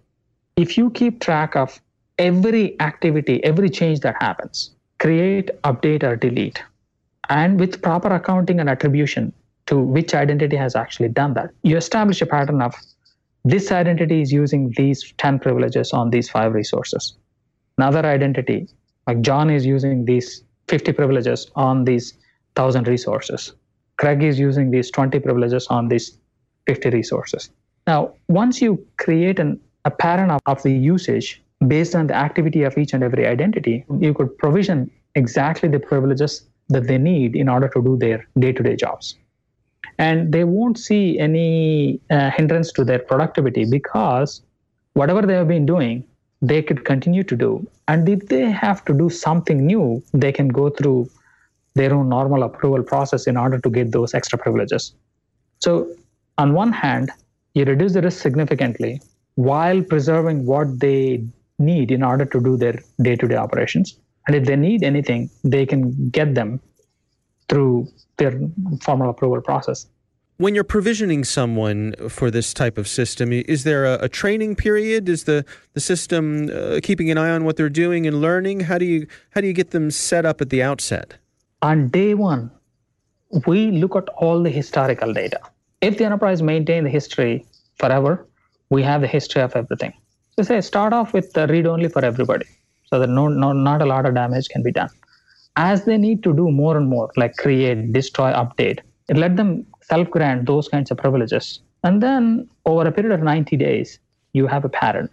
If 0.56 0.78
you 0.78 0.90
keep 0.90 1.20
track 1.20 1.54
of 1.54 1.80
every 2.18 2.80
activity, 2.80 3.42
every 3.44 3.68
change 3.68 4.00
that 4.00 4.16
happens, 4.20 4.70
create, 4.98 5.50
update, 5.62 6.02
or 6.02 6.16
delete, 6.16 6.62
and 7.28 7.60
with 7.60 7.82
proper 7.82 8.08
accounting 8.08 8.60
and 8.60 8.68
attribution, 8.68 9.32
to 9.66 9.78
which 9.78 10.14
identity 10.14 10.56
has 10.56 10.76
actually 10.76 11.08
done 11.08 11.34
that. 11.34 11.50
You 11.62 11.76
establish 11.76 12.22
a 12.22 12.26
pattern 12.26 12.62
of 12.62 12.74
this 13.44 13.70
identity 13.70 14.22
is 14.22 14.32
using 14.32 14.72
these 14.76 15.12
10 15.18 15.40
privileges 15.40 15.92
on 15.92 16.10
these 16.10 16.28
five 16.28 16.52
resources. 16.54 17.14
Another 17.78 18.04
identity, 18.06 18.68
like 19.06 19.20
John 19.20 19.50
is 19.50 19.66
using 19.66 20.04
these 20.04 20.42
50 20.68 20.92
privileges 20.92 21.50
on 21.54 21.84
these 21.84 22.14
1000 22.56 22.88
resources. 22.88 23.52
Craig 23.98 24.22
is 24.22 24.38
using 24.38 24.70
these 24.70 24.90
20 24.90 25.18
privileges 25.20 25.66
on 25.68 25.88
these 25.88 26.18
50 26.66 26.90
resources. 26.90 27.50
Now, 27.86 28.14
once 28.28 28.60
you 28.60 28.84
create 28.98 29.38
an, 29.38 29.60
a 29.84 29.90
pattern 29.90 30.30
of, 30.30 30.40
of 30.46 30.62
the 30.62 30.72
usage 30.72 31.42
based 31.66 31.94
on 31.94 32.08
the 32.08 32.14
activity 32.14 32.62
of 32.64 32.76
each 32.76 32.92
and 32.92 33.02
every 33.02 33.26
identity, 33.26 33.84
you 34.00 34.12
could 34.12 34.36
provision 34.38 34.90
exactly 35.14 35.68
the 35.68 35.80
privileges 35.80 36.44
that 36.68 36.86
they 36.88 36.98
need 36.98 37.36
in 37.36 37.48
order 37.48 37.68
to 37.68 37.82
do 37.82 37.96
their 37.96 38.26
day 38.38 38.52
to 38.52 38.62
day 38.62 38.76
jobs 38.76 39.16
and 39.98 40.32
they 40.32 40.44
won't 40.44 40.78
see 40.78 41.18
any 41.18 42.00
uh, 42.10 42.30
hindrance 42.30 42.72
to 42.72 42.84
their 42.84 42.98
productivity 42.98 43.64
because 43.64 44.42
whatever 44.94 45.22
they 45.22 45.34
have 45.34 45.48
been 45.48 45.66
doing 45.66 46.04
they 46.42 46.62
could 46.62 46.84
continue 46.84 47.24
to 47.24 47.36
do 47.36 47.66
and 47.88 48.08
if 48.08 48.26
they 48.28 48.50
have 48.50 48.84
to 48.84 48.92
do 48.92 49.08
something 49.08 49.64
new 49.66 50.02
they 50.12 50.32
can 50.32 50.48
go 50.48 50.68
through 50.68 51.08
their 51.78 51.92
own 51.96 52.08
normal 52.16 52.42
approval 52.48 52.82
process 52.92 53.26
in 53.32 53.36
order 53.44 53.58
to 53.66 53.70
get 53.78 53.92
those 53.96 54.14
extra 54.20 54.38
privileges 54.44 54.94
so 55.66 55.72
on 56.44 56.54
one 56.62 56.72
hand 56.84 57.10
you 57.54 57.64
reduce 57.72 57.94
the 57.98 58.02
risk 58.08 58.20
significantly 58.28 58.92
while 59.50 59.82
preserving 59.92 60.44
what 60.52 60.78
they 60.86 61.02
need 61.58 61.90
in 61.98 62.02
order 62.12 62.26
to 62.34 62.40
do 62.48 62.56
their 62.64 62.78
day-to-day 63.08 63.40
operations 63.46 63.98
and 64.26 64.36
if 64.40 64.44
they 64.50 64.56
need 64.56 64.82
anything 64.92 65.30
they 65.56 65.64
can 65.74 65.82
get 66.20 66.34
them 66.40 66.60
through 67.48 67.88
their 68.16 68.38
formal 68.80 69.10
approval 69.10 69.40
process. 69.40 69.86
When 70.38 70.54
you're 70.54 70.64
provisioning 70.64 71.24
someone 71.24 71.94
for 72.10 72.30
this 72.30 72.52
type 72.52 72.76
of 72.76 72.86
system, 72.86 73.32
is 73.32 73.64
there 73.64 73.86
a, 73.86 74.04
a 74.04 74.08
training 74.08 74.56
period? 74.56 75.08
Is 75.08 75.24
the 75.24 75.46
the 75.72 75.80
system 75.80 76.50
uh, 76.50 76.80
keeping 76.82 77.10
an 77.10 77.16
eye 77.16 77.30
on 77.30 77.44
what 77.44 77.56
they're 77.56 77.70
doing 77.70 78.06
and 78.06 78.20
learning? 78.20 78.60
How 78.60 78.76
do 78.76 78.84
you 78.84 79.06
how 79.30 79.40
do 79.40 79.46
you 79.46 79.54
get 79.54 79.70
them 79.70 79.90
set 79.90 80.26
up 80.26 80.42
at 80.42 80.50
the 80.50 80.62
outset? 80.62 81.16
On 81.66 81.88
day 81.88 82.14
one, 82.14 82.42
we 83.48 83.72
look 83.72 83.96
at 83.96 84.08
all 84.24 84.40
the 84.40 84.50
historical 84.50 85.12
data. 85.12 85.40
If 85.80 85.98
the 85.98 86.04
enterprise 86.04 86.40
maintain 86.40 86.84
the 86.84 86.90
history 86.90 87.44
forever, 87.80 88.12
we 88.70 88.84
have 88.84 89.00
the 89.00 89.08
history 89.08 89.42
of 89.42 89.56
everything. 89.56 89.92
So 90.34 90.44
say 90.44 90.60
start 90.60 90.92
off 90.92 91.12
with 91.12 91.32
the 91.32 91.48
read 91.48 91.66
only 91.66 91.88
for 91.88 92.04
everybody, 92.04 92.46
so 92.84 93.00
that 93.00 93.08
no, 93.08 93.26
no 93.26 93.52
not 93.52 93.82
a 93.82 93.84
lot 93.84 94.06
of 94.06 94.14
damage 94.14 94.48
can 94.48 94.62
be 94.62 94.70
done. 94.70 94.90
As 95.56 95.84
they 95.86 95.98
need 95.98 96.22
to 96.22 96.32
do 96.32 96.52
more 96.52 96.76
and 96.76 96.88
more, 96.88 97.10
like 97.16 97.34
create, 97.36 97.92
destroy, 97.92 98.30
update, 98.44 98.78
let 99.08 99.34
them 99.34 99.66
self 99.82 100.08
grant 100.08 100.46
those 100.46 100.68
kinds 100.68 100.92
of 100.92 100.98
privileges. 100.98 101.60
And 101.82 102.00
then 102.00 102.48
over 102.64 102.86
a 102.86 102.92
period 102.92 103.12
of 103.12 103.24
90 103.24 103.56
days, 103.56 103.98
you 104.34 104.46
have 104.46 104.64
a 104.64 104.68
pattern. 104.68 105.08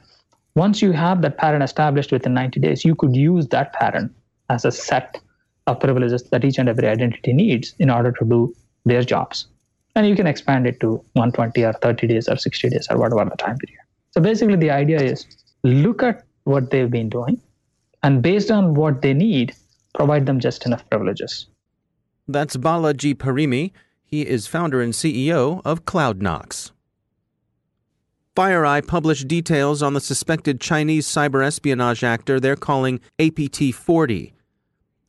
Once 0.56 0.84
you 0.84 0.92
have 0.92 1.24
that 1.24 1.40
pattern 1.40 1.64
established 1.64 2.12
within 2.12 2.36
90 2.36 2.60
days, 2.60 2.86
you 2.86 2.94
could 2.94 3.16
use 3.16 3.48
that 3.48 3.74
pattern 3.74 4.14
as 4.50 4.66
a 4.66 4.72
set 4.72 5.20
of 5.68 5.80
privileges 5.80 6.24
that 6.24 6.44
each 6.44 6.58
and 6.58 6.70
every 6.70 6.88
identity 6.88 7.34
needs 7.34 7.74
in 7.80 7.90
order 7.90 8.12
to 8.12 8.26
do 8.26 8.56
their 8.86 9.04
jobs. 9.04 9.48
And 9.96 10.08
you 10.08 10.16
can 10.16 10.28
expand 10.28 10.68
it 10.68 10.80
to 10.80 10.94
120 11.14 11.64
or 11.64 11.74
30 11.74 12.08
days 12.08 12.28
or 12.28 12.38
60 12.38 12.70
days 12.70 12.88
or 12.90 12.98
whatever 12.98 13.30
the 13.30 13.38
time 13.38 13.58
period. 13.58 13.80
So 14.12 14.22
basically, 14.22 14.56
the 14.56 14.72
idea 14.72 15.02
is 15.02 15.26
look 15.64 16.04
at 16.04 16.24
what 16.44 16.72
they've 16.72 16.90
been 16.90 17.10
doing, 17.10 17.40
and 18.02 18.22
based 18.22 18.52
on 18.52 18.74
what 18.74 19.02
they 19.02 19.14
need, 19.14 19.56
provide 19.96 20.26
them 20.26 20.40
just 20.40 20.66
enough 20.66 20.88
privileges. 20.90 21.48
That's 22.28 22.58
Balaji 22.58 23.16
Parimi. 23.16 23.72
He 24.04 24.22
is 24.28 24.48
founder 24.48 24.82
and 24.82 24.94
CEO 24.94 25.62
of 25.66 25.86
CloudKnox. 25.86 26.72
FireEye 28.36 28.88
published 28.88 29.28
details 29.28 29.84
on 29.84 29.94
the 29.94 30.02
suspected 30.02 30.60
Chinese 30.60 31.08
cyber 31.08 31.46
espionage 31.46 32.04
actor 32.04 32.40
they're 32.40 32.56
calling 32.56 33.00
APT 33.20 33.74
40. 33.74 34.34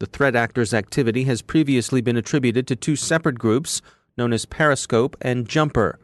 The 0.01 0.07
threat 0.07 0.35
actor's 0.35 0.75
activity 0.75 1.25
has 1.25 1.43
previously 1.43 2.01
been 2.01 2.17
attributed 2.17 2.67
to 2.67 2.77
two 2.77 2.97
separate 2.97 3.39
groups 3.39 3.81
known 4.17 4.33
as 4.33 4.45
Periscope 4.45 5.17
and 5.21 5.49
Jumper. 5.49 5.99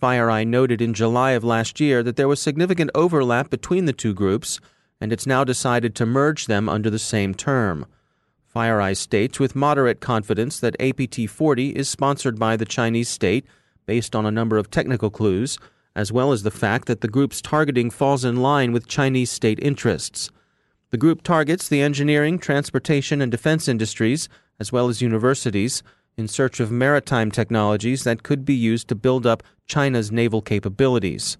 FireEye 0.00 0.46
noted 0.46 0.80
in 0.80 0.94
July 0.94 1.32
of 1.32 1.44
last 1.44 1.78
year 1.78 2.02
that 2.02 2.16
there 2.16 2.28
was 2.28 2.40
significant 2.40 2.90
overlap 2.94 3.50
between 3.50 3.84
the 3.84 3.92
two 3.92 4.14
groups, 4.14 4.58
and 5.00 5.12
it's 5.12 5.26
now 5.26 5.44
decided 5.44 5.94
to 5.94 6.06
merge 6.06 6.46
them 6.46 6.68
under 6.68 6.90
the 6.90 6.98
same 6.98 7.34
term. 7.34 7.86
FireEye 8.54 8.96
states 8.96 9.38
with 9.38 9.54
moderate 9.54 10.00
confidence 10.00 10.58
that 10.58 10.80
APT 10.80 11.28
40 11.28 11.70
is 11.70 11.88
sponsored 11.88 12.38
by 12.38 12.56
the 12.56 12.64
Chinese 12.64 13.08
state 13.08 13.46
based 13.86 14.16
on 14.16 14.26
a 14.26 14.30
number 14.30 14.56
of 14.56 14.70
technical 14.70 15.10
clues, 15.10 15.58
as 15.94 16.10
well 16.10 16.32
as 16.32 16.42
the 16.42 16.50
fact 16.50 16.86
that 16.86 17.00
the 17.00 17.08
group's 17.08 17.40
targeting 17.40 17.90
falls 17.90 18.24
in 18.24 18.36
line 18.36 18.72
with 18.72 18.88
Chinese 18.88 19.30
state 19.30 19.58
interests. 19.60 20.30
The 20.90 20.98
group 20.98 21.22
targets 21.22 21.68
the 21.68 21.82
engineering, 21.82 22.38
transportation, 22.38 23.22
and 23.22 23.30
defense 23.30 23.68
industries, 23.68 24.28
as 24.58 24.72
well 24.72 24.88
as 24.88 25.00
universities, 25.00 25.84
in 26.16 26.26
search 26.26 26.58
of 26.58 26.72
maritime 26.72 27.30
technologies 27.30 28.02
that 28.04 28.24
could 28.24 28.44
be 28.44 28.54
used 28.54 28.88
to 28.88 28.96
build 28.96 29.24
up 29.24 29.42
China's 29.66 30.10
naval 30.10 30.42
capabilities. 30.42 31.38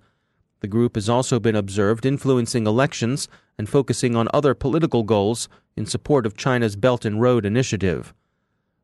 The 0.61 0.69
group 0.69 0.95
has 0.95 1.09
also 1.09 1.40
been 1.40 1.57
observed 1.57 2.07
influencing 2.07 2.66
elections 2.66 3.28
and 3.59 3.69
focusing 3.69 4.14
on 4.14 4.28
other 4.33 4.54
political 4.54 5.02
goals 5.02 5.49
in 5.76 5.85
support 5.85 6.26
of 6.26 6.37
China's 6.37 6.76
Belt 6.76 7.04
and 7.04 7.21
Road 7.21 7.45
Initiative. 7.45 8.14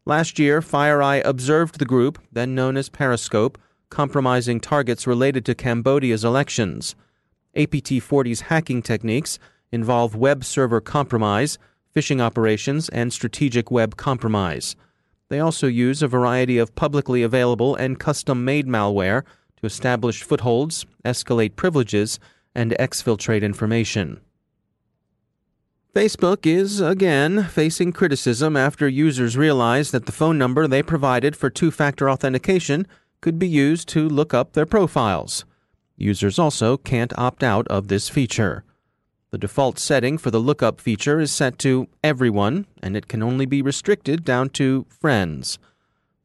Last 0.04 0.38
year, 0.38 0.60
FireEye 0.60 1.24
observed 1.24 1.78
the 1.78 1.84
group, 1.84 2.18
then 2.32 2.54
known 2.54 2.76
as 2.76 2.88
Periscope, 2.88 3.58
compromising 3.88 4.60
targets 4.60 5.06
related 5.06 5.44
to 5.44 5.54
Cambodia's 5.54 6.24
elections. 6.24 6.96
APT 7.54 8.02
40's 8.02 8.42
hacking 8.42 8.82
techniques 8.82 9.38
involve 9.76 10.16
web 10.16 10.42
server 10.42 10.80
compromise, 10.80 11.58
phishing 11.94 12.20
operations, 12.20 12.88
and 12.88 13.12
strategic 13.12 13.70
web 13.70 13.96
compromise. 13.96 14.74
They 15.28 15.38
also 15.38 15.66
use 15.66 16.02
a 16.02 16.08
variety 16.08 16.56
of 16.58 16.74
publicly 16.74 17.22
available 17.22 17.76
and 17.76 18.00
custom 18.00 18.44
made 18.44 18.66
malware 18.66 19.22
to 19.58 19.66
establish 19.66 20.22
footholds, 20.22 20.86
escalate 21.04 21.56
privileges, 21.56 22.18
and 22.54 22.72
exfiltrate 22.80 23.42
information. 23.42 24.20
Facebook 25.94 26.46
is, 26.46 26.80
again, 26.80 27.44
facing 27.44 27.92
criticism 27.92 28.56
after 28.56 28.88
users 28.88 29.36
realized 29.36 29.92
that 29.92 30.06
the 30.06 30.12
phone 30.12 30.38
number 30.38 30.66
they 30.66 30.82
provided 30.82 31.36
for 31.36 31.50
two 31.50 31.70
factor 31.70 32.10
authentication 32.10 32.86
could 33.20 33.38
be 33.38 33.48
used 33.48 33.88
to 33.88 34.08
look 34.08 34.34
up 34.34 34.52
their 34.52 34.66
profiles. 34.66 35.44
Users 35.96 36.38
also 36.38 36.76
can't 36.76 37.18
opt 37.18 37.42
out 37.42 37.66
of 37.68 37.88
this 37.88 38.10
feature. 38.10 38.62
The 39.36 39.40
default 39.40 39.78
setting 39.78 40.16
for 40.16 40.30
the 40.30 40.38
lookup 40.38 40.80
feature 40.80 41.20
is 41.20 41.30
set 41.30 41.58
to 41.58 41.88
everyone, 42.02 42.64
and 42.82 42.96
it 42.96 43.06
can 43.06 43.22
only 43.22 43.44
be 43.44 43.60
restricted 43.60 44.24
down 44.24 44.48
to 44.56 44.86
friends. 44.88 45.58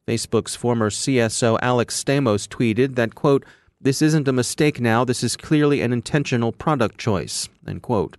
Facebook's 0.08 0.56
former 0.56 0.88
CSO 0.88 1.58
Alex 1.60 2.02
Stamos 2.02 2.48
tweeted 2.48 2.94
that, 2.94 3.14
quote, 3.14 3.44
this 3.78 4.00
isn't 4.00 4.28
a 4.28 4.32
mistake 4.32 4.80
now, 4.80 5.04
this 5.04 5.22
is 5.22 5.36
clearly 5.36 5.82
an 5.82 5.92
intentional 5.92 6.52
product 6.52 6.96
choice, 6.96 7.50
end 7.68 7.82
quote. 7.82 8.16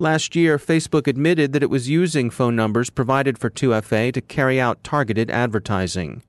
Last 0.00 0.34
year, 0.34 0.58
Facebook 0.58 1.06
admitted 1.06 1.52
that 1.52 1.62
it 1.62 1.70
was 1.70 1.88
using 1.88 2.28
phone 2.28 2.56
numbers 2.56 2.90
provided 2.90 3.38
for 3.38 3.50
2FA 3.50 4.12
to 4.14 4.20
carry 4.20 4.60
out 4.60 4.82
targeted 4.82 5.30
advertising. 5.30 6.24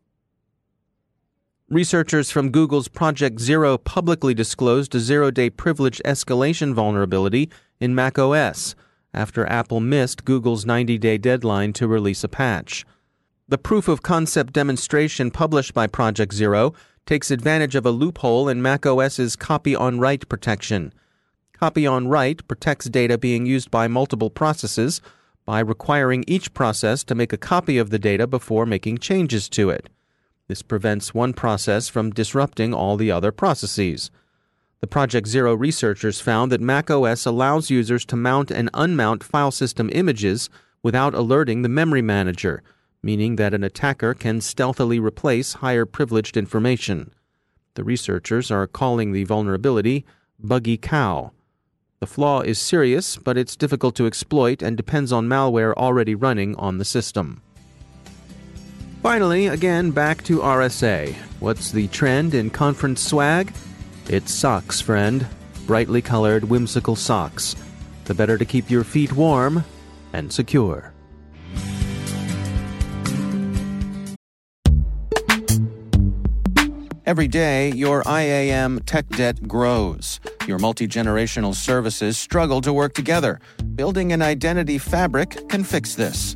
Researchers 1.70 2.32
from 2.32 2.50
Google's 2.50 2.88
Project 2.88 3.40
Zero 3.40 3.78
publicly 3.78 4.34
disclosed 4.34 4.96
a 4.96 5.00
zero 5.00 5.30
day 5.30 5.52
privilege 5.52 6.02
escalation 6.04 6.74
vulnerability 6.74 7.48
in 7.80 7.94
macOS 7.94 8.74
after 9.14 9.48
Apple 9.48 9.80
missed 9.80 10.26
Google's 10.26 10.66
90 10.66 10.98
day 10.98 11.20
deadline 11.20 11.72
to 11.74 11.88
release 11.88 12.24
a 12.24 12.28
patch. 12.28 12.88
The 13.48 13.60
proof 13.60 13.88
of 13.88 14.02
concept 14.02 14.54
demonstration 14.54 15.30
published 15.30 15.76
by 15.76 15.86
Project 15.86 16.34
Zero 16.34 16.74
takes 17.06 17.30
advantage 17.30 17.76
of 17.76 17.86
a 17.86 17.92
loophole 17.92 18.50
in 18.50 18.64
macOS's 18.64 19.36
copy 19.36 19.76
on 19.76 20.00
write 20.00 20.28
protection. 20.28 20.92
Copy 21.54 21.86
on 21.86 22.08
write 22.08 22.48
protects 22.48 22.90
data 22.90 23.16
being 23.16 23.46
used 23.46 23.70
by 23.70 23.88
multiple 23.88 24.32
processes 24.32 25.02
by 25.46 25.60
requiring 25.60 26.24
each 26.28 26.52
process 26.56 27.04
to 27.04 27.14
make 27.14 27.32
a 27.32 27.38
copy 27.38 27.78
of 27.78 27.92
the 27.92 28.00
data 28.00 28.26
before 28.26 28.66
making 28.66 28.98
changes 28.98 29.48
to 29.50 29.70
it. 29.70 29.88
This 30.50 30.64
prevents 30.64 31.14
one 31.14 31.34
process 31.34 31.90
from 31.90 32.10
disrupting 32.10 32.74
all 32.74 32.98
the 32.98 33.12
other 33.12 33.32
processes. 33.32 34.10
The 34.82 34.88
Project 34.88 35.28
Zero 35.28 35.54
researchers 35.54 36.20
found 36.20 36.52
that 36.52 36.60
macOS 36.60 37.28
allows 37.28 37.70
users 37.70 38.04
to 38.06 38.16
mount 38.16 38.50
and 38.50 38.72
unmount 38.74 39.22
file 39.22 39.52
system 39.52 39.92
images 39.94 40.50
without 40.82 41.14
alerting 41.14 41.62
the 41.62 41.70
memory 41.70 42.02
manager, 42.02 42.64
meaning 43.04 43.36
that 43.36 43.54
an 43.54 43.64
attacker 43.64 44.16
can 44.16 44.42
stealthily 44.42 45.00
replace 45.00 45.54
higher 45.54 45.86
privileged 45.86 46.36
information. 46.36 47.12
The 47.76 47.84
researchers 47.84 48.50
are 48.50 48.66
calling 48.66 49.12
the 49.12 49.26
vulnerability 49.26 50.04
Buggy 50.40 50.78
Cow. 50.78 51.32
The 52.00 52.08
flaw 52.08 52.42
is 52.42 52.58
serious, 52.58 53.18
but 53.18 53.38
it's 53.38 53.56
difficult 53.56 53.96
to 53.98 54.08
exploit 54.08 54.64
and 54.64 54.76
depends 54.76 55.12
on 55.12 55.30
malware 55.30 55.74
already 55.76 56.16
running 56.16 56.56
on 56.56 56.80
the 56.80 56.86
system. 56.86 57.44
Finally, 59.02 59.48
again, 59.48 59.92
back 59.92 60.22
to 60.24 60.40
RSA. 60.40 61.16
What's 61.40 61.72
the 61.72 61.88
trend 61.88 62.34
in 62.34 62.50
conference 62.50 63.02
swag? 63.02 63.54
It's 64.10 64.34
socks, 64.34 64.82
friend. 64.82 65.26
Brightly 65.66 66.02
colored, 66.02 66.44
whimsical 66.44 66.98
socks. 66.98 67.56
The 68.06 68.14
better 68.14 68.38
to 68.38 68.44
keep 68.44 68.70
your 68.70 68.84
feet 68.84 69.14
warm 69.14 69.64
and 70.12 70.34
secure. 70.34 70.92
Every 77.06 77.28
day, 77.28 77.72
your 77.72 78.04
IAM 78.06 78.82
tech 78.82 79.08
debt 79.10 79.48
grows. 79.48 80.20
Your 80.46 80.60
multi 80.60 80.88
generational 80.88 81.56
services 81.56 82.18
struggle 82.18 82.60
to 82.62 82.74
work 82.74 82.94
together. 82.94 83.40
Building 83.76 84.12
an 84.12 84.22
identity 84.22 84.78
fabric 84.78 85.48
can 85.48 85.64
fix 85.64 85.96
this. 85.96 86.36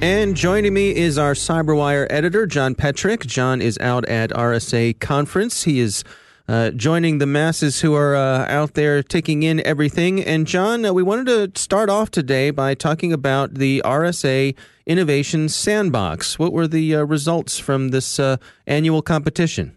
And 0.00 0.36
joining 0.36 0.74
me 0.74 0.94
is 0.94 1.18
our 1.18 1.32
CyberWire 1.32 2.06
editor, 2.08 2.46
John 2.46 2.76
Petrik. 2.76 3.26
John 3.26 3.60
is 3.60 3.76
out 3.78 4.08
at 4.08 4.30
RSA 4.30 5.00
Conference. 5.00 5.64
He 5.64 5.80
is 5.80 6.04
uh, 6.46 6.70
joining 6.70 7.18
the 7.18 7.26
masses 7.26 7.80
who 7.80 7.96
are 7.96 8.14
uh, 8.14 8.46
out 8.48 8.74
there 8.74 9.02
taking 9.02 9.42
in 9.42 9.58
everything. 9.66 10.22
And 10.22 10.46
John, 10.46 10.84
uh, 10.84 10.92
we 10.92 11.02
wanted 11.02 11.54
to 11.54 11.60
start 11.60 11.90
off 11.90 12.12
today 12.12 12.52
by 12.52 12.74
talking 12.74 13.12
about 13.12 13.54
the 13.54 13.82
RSA 13.84 14.54
Innovation 14.86 15.48
Sandbox. 15.48 16.38
What 16.38 16.52
were 16.52 16.68
the 16.68 16.94
uh, 16.94 17.02
results 17.02 17.58
from 17.58 17.88
this 17.88 18.20
uh, 18.20 18.36
annual 18.68 19.02
competition? 19.02 19.76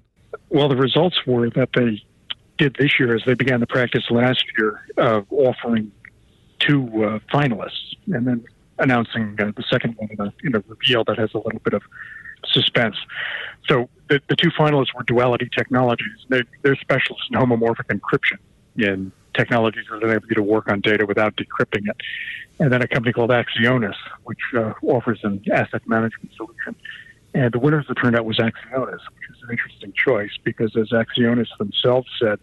Well, 0.49 0.69
the 0.69 0.75
results 0.75 1.17
were 1.25 1.49
that 1.49 1.69
they 1.73 1.99
did 2.59 2.75
this 2.77 2.99
year 2.99 3.15
as 3.15 3.23
they 3.25 3.33
began 3.33 3.59
the 3.59 3.65
practice 3.65 4.03
last 4.11 4.45
year 4.55 4.85
of 4.97 5.25
offering 5.31 5.91
two 6.59 6.85
uh, 7.03 7.19
finalists. 7.33 7.95
And 8.13 8.27
then 8.27 8.45
announcing 8.81 9.37
uh, 9.39 9.51
the 9.55 9.63
second 9.69 9.95
one 9.97 10.09
in 10.11 10.19
a, 10.19 10.33
in 10.43 10.55
a 10.55 10.63
reveal 10.67 11.03
that 11.05 11.17
has 11.17 11.33
a 11.33 11.37
little 11.37 11.61
bit 11.63 11.73
of 11.73 11.83
suspense. 12.45 12.95
So 13.67 13.89
the, 14.09 14.19
the 14.27 14.35
two 14.35 14.49
finalists 14.49 14.93
were 14.95 15.03
Duality 15.03 15.49
Technologies. 15.55 16.25
They're, 16.29 16.43
they're 16.63 16.75
specialists 16.75 17.27
in 17.31 17.39
homomorphic 17.39 17.87
encryption 17.89 18.39
in 18.77 19.11
technologies 19.33 19.85
that 19.89 20.03
enable 20.03 20.27
you 20.27 20.35
to 20.35 20.43
work 20.43 20.69
on 20.69 20.81
data 20.81 21.05
without 21.05 21.35
decrypting 21.35 21.87
it. 21.87 21.97
And 22.59 22.71
then 22.71 22.81
a 22.81 22.87
company 22.87 23.13
called 23.13 23.29
Axonius, 23.29 23.95
which 24.23 24.39
uh, 24.55 24.73
offers 24.83 25.19
an 25.23 25.43
asset 25.51 25.81
management 25.87 26.31
solution. 26.35 26.75
And 27.33 27.53
the 27.53 27.59
winners 27.59 27.85
it 27.89 27.95
turned 27.95 28.15
out 28.15 28.25
was 28.25 28.37
Axonius, 28.37 28.99
which 29.15 29.29
is 29.29 29.43
an 29.43 29.51
interesting 29.51 29.93
choice 29.93 30.31
because, 30.43 30.75
as 30.75 30.89
Axonius 30.89 31.47
themselves 31.57 32.07
said 32.19 32.39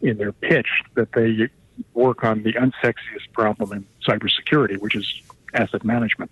in 0.00 0.16
their 0.16 0.32
pitch, 0.32 0.68
that 0.94 1.12
they 1.12 1.48
work 1.94 2.24
on 2.24 2.42
the 2.42 2.54
unsexiest 2.54 3.32
problem 3.32 3.72
in 3.72 3.86
cybersecurity, 4.06 4.78
which 4.80 4.94
is 4.94 5.22
asset 5.54 5.84
management. 5.84 6.30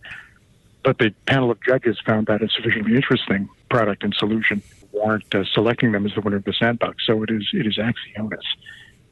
But 0.83 0.99
the 0.99 1.15
panel 1.27 1.51
of 1.51 1.63
judges 1.63 1.99
found 2.05 2.27
that 2.29 2.43
a 2.43 2.49
sufficiently 2.49 2.97
interesting 2.97 3.49
product 3.69 4.03
and 4.03 4.15
solution 4.15 4.63
warrant 4.93 5.35
uh, 5.35 5.45
selecting 5.53 5.93
them 5.93 6.07
as 6.07 6.15
the 6.15 6.21
winner 6.21 6.37
of 6.37 6.45
the 6.45 6.53
sandbox. 6.53 7.07
So 7.07 7.23
it 7.23 7.31
is 7.31 7.49
it 7.53 7.67
is 7.67 7.79
Axonius 7.79 8.39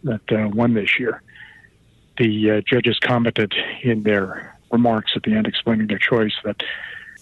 that 0.05 0.33
uh, 0.33 0.49
won 0.49 0.75
this 0.75 0.99
year. 0.99 1.23
The 2.17 2.51
uh, 2.51 2.61
judges 2.63 2.99
commented 2.99 3.55
in 3.83 4.03
their 4.03 4.57
remarks 4.71 5.13
at 5.15 5.23
the 5.23 5.35
end, 5.35 5.47
explaining 5.47 5.87
their 5.87 5.99
choice, 5.99 6.35
that 6.45 6.63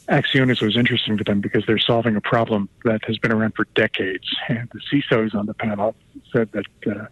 Axonius 0.09 0.62
was 0.62 0.77
interesting 0.77 1.18
to 1.18 1.25
them 1.25 1.40
because 1.40 1.64
they're 1.66 1.79
solving 1.79 2.16
a 2.16 2.20
problem 2.20 2.68
that 2.85 3.05
has 3.05 3.18
been 3.18 3.33
around 3.33 3.55
for 3.55 3.66
decades. 3.75 4.25
And 4.49 4.70
the 4.72 4.81
CISOs 4.90 5.35
on 5.35 5.46
the 5.46 5.55
panel 5.55 5.96
said 6.33 6.51
that 6.53 6.66
uh, 6.87 7.07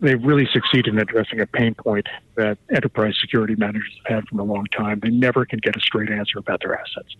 they 0.00 0.14
really 0.14 0.48
succeed 0.52 0.86
in 0.86 0.98
addressing 0.98 1.40
a 1.40 1.46
pain 1.46 1.74
point 1.74 2.06
that 2.36 2.58
enterprise 2.70 3.14
security 3.20 3.54
managers 3.56 3.90
have 4.04 4.16
had 4.16 4.28
for 4.28 4.40
a 4.40 4.44
long 4.44 4.66
time. 4.66 5.00
They 5.00 5.10
never 5.10 5.44
can 5.44 5.58
get 5.58 5.76
a 5.76 5.80
straight 5.80 6.10
answer 6.10 6.38
about 6.38 6.60
their 6.60 6.74
assets. 6.74 7.14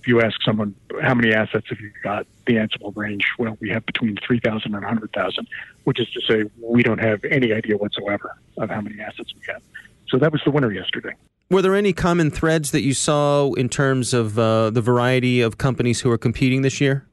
If 0.00 0.08
you 0.08 0.20
ask 0.20 0.36
someone, 0.42 0.74
how 1.00 1.14
many 1.14 1.32
assets 1.32 1.68
have 1.68 1.78
you 1.78 1.92
got? 2.02 2.26
The 2.46 2.58
answer 2.58 2.76
will 2.80 2.92
range, 2.92 3.24
well, 3.38 3.56
we 3.60 3.68
have 3.70 3.86
between 3.86 4.16
3,000 4.26 4.74
and 4.74 4.82
100,000, 4.82 5.46
which 5.84 6.00
is 6.00 6.08
to 6.10 6.20
say 6.28 6.50
we 6.60 6.82
don't 6.82 6.98
have 6.98 7.24
any 7.24 7.52
idea 7.52 7.76
whatsoever 7.76 8.36
of 8.58 8.68
how 8.68 8.80
many 8.80 9.00
assets 9.00 9.32
we 9.34 9.52
have. 9.52 9.62
So 10.08 10.18
that 10.18 10.32
was 10.32 10.42
the 10.44 10.50
winner 10.50 10.72
yesterday. 10.72 11.14
Were 11.50 11.62
there 11.62 11.74
any 11.74 11.92
common 11.92 12.30
threads 12.30 12.72
that 12.72 12.82
you 12.82 12.94
saw 12.94 13.52
in 13.52 13.68
terms 13.68 14.12
of 14.12 14.38
uh, 14.38 14.70
the 14.70 14.80
variety 14.80 15.40
of 15.40 15.58
companies 15.58 16.00
who 16.00 16.10
are 16.10 16.18
competing 16.18 16.62
this 16.62 16.80
year? 16.80 17.06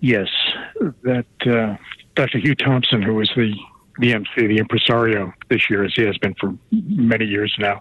Yes, 0.00 0.28
that 1.02 1.26
uh, 1.46 1.76
Dr. 2.14 2.38
Hugh 2.38 2.54
Thompson, 2.54 3.02
who 3.02 3.14
was 3.14 3.30
the 3.36 3.54
the 4.02 4.12
MC, 4.12 4.48
the 4.48 4.58
impresario 4.58 5.32
this 5.48 5.70
year, 5.70 5.84
as 5.84 5.92
he 5.94 6.02
has 6.02 6.18
been 6.18 6.34
for 6.34 6.52
many 6.72 7.24
years 7.24 7.54
now, 7.58 7.80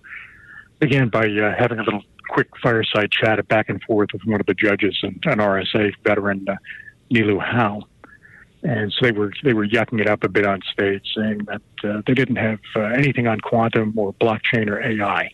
began 0.79 1.10
by 1.10 1.25
uh, 1.25 1.55
having 1.57 1.79
a 1.79 1.84
little 1.84 2.03
quick 2.29 2.47
fireside 2.62 3.12
chat 3.12 3.45
back 3.47 3.69
and 3.69 3.81
forth 3.84 4.10
with 4.13 4.21
one 4.25 4.39
of 4.39 4.45
the 4.45 4.53
judges, 4.53 4.97
and 5.01 5.19
an 5.25 5.39
RSA 5.39 5.93
veteran, 6.03 6.47
uh, 6.47 6.55
Nilu 7.12 7.41
Howe. 7.41 7.81
And 8.63 8.93
so 8.93 9.05
they 9.07 9.12
were 9.12 9.34
they 9.43 9.53
were 9.53 9.67
yucking 9.67 9.99
it 9.99 10.07
up 10.07 10.23
a 10.23 10.29
bit 10.29 10.45
on 10.45 10.62
stage, 10.71 11.12
saying 11.15 11.45
that 11.45 11.62
uh, 11.84 12.01
they 12.05 12.13
didn't 12.13 12.36
have 12.36 12.60
uh, 12.75 12.81
anything 12.81 13.25
on 13.25 13.39
quantum 13.39 13.97
or 13.97 14.13
blockchain 14.13 14.69
or 14.69 14.79
AI. 14.79 15.31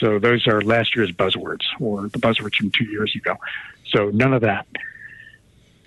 So 0.00 0.18
those 0.18 0.46
are 0.46 0.62
last 0.62 0.96
year's 0.96 1.12
buzzwords, 1.12 1.64
or 1.78 2.08
the 2.08 2.18
buzzwords 2.18 2.54
from 2.54 2.70
two 2.70 2.84
years 2.84 3.14
ago. 3.14 3.36
So 3.90 4.08
none 4.08 4.32
of 4.32 4.40
that. 4.40 4.66